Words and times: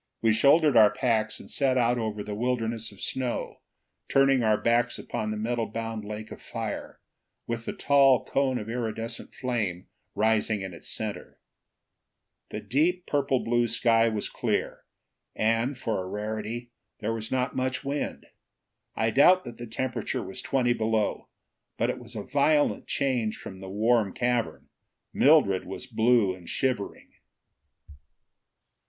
We 0.23 0.33
shouldered 0.33 0.75
our 0.75 0.89
packs 0.89 1.39
and 1.39 1.47
set 1.47 1.77
out 1.77 1.99
over 1.99 2.23
the 2.23 2.33
wilderness 2.33 2.91
of 2.91 3.01
snow, 3.01 3.59
turning 4.09 4.41
our 4.41 4.57
backs 4.59 4.97
upon 4.97 5.29
the 5.29 5.37
metal 5.37 5.67
bound 5.67 6.03
lake 6.03 6.31
of 6.31 6.41
fire, 6.41 6.99
with 7.45 7.65
the 7.65 7.73
tall 7.73 8.25
cone 8.25 8.57
of 8.57 8.67
iridescent 8.67 9.31
flame 9.35 9.85
rising 10.15 10.61
in 10.63 10.73
its 10.73 10.87
center. 10.89 11.39
The 12.49 12.61
deep, 12.61 13.05
purple 13.05 13.43
blue 13.43 13.67
sky 13.67 14.09
was 14.09 14.27
clear, 14.27 14.85
and, 15.35 15.77
for 15.77 16.03
a 16.03 16.07
rarity, 16.09 16.71
there 16.97 17.13
was 17.13 17.31
not 17.31 17.55
much 17.55 17.85
wind. 17.85 18.25
I 18.95 19.11
doubt 19.11 19.43
that 19.43 19.59
the 19.59 19.67
temperature 19.67 20.23
was 20.23 20.41
twenty 20.41 20.73
below. 20.73 21.27
But 21.77 21.91
it 21.91 21.99
was 21.99 22.15
a 22.15 22.23
violent 22.23 22.87
change 22.87 23.37
from 23.37 23.59
the 23.59 23.69
warm 23.69 24.15
cavern. 24.15 24.69
Mildred 25.13 25.63
was 25.67 25.85
blue 25.85 26.33
and 26.33 26.49
shivering. 26.49 27.11